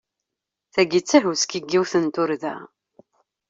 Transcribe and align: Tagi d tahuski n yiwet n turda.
Tagi 0.73 0.99
d 1.01 1.05
tahuski 1.05 1.59
n 1.61 1.65
yiwet 1.71 1.93
n 2.03 2.05
turda. 2.15 2.55